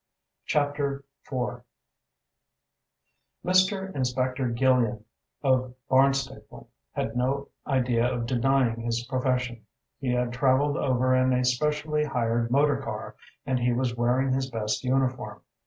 CHAPTER 0.47 1.03
IV 1.31 1.61
Mr 3.45 3.95
Inspector 3.95 4.43
Gillian 4.53 5.05
of 5.43 5.75
Barnstaple 5.91 6.69
had 6.93 7.15
no 7.15 7.49
idea 7.67 8.11
of 8.11 8.25
denying 8.25 8.81
his 8.81 9.03
profession. 9.03 9.63
He 9.99 10.11
had 10.13 10.33
travelled 10.33 10.75
over 10.75 11.15
in 11.15 11.31
a 11.33 11.45
specially 11.45 12.03
hired 12.03 12.49
motor 12.49 12.77
car, 12.77 13.13
and 13.45 13.59
he 13.59 13.73
was 13.73 13.95
wearing 13.95 14.33
his 14.33 14.49
best 14.49 14.83
uniform. 14.83 15.43